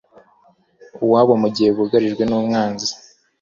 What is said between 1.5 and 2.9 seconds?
gihe bugarijwe n umwanzi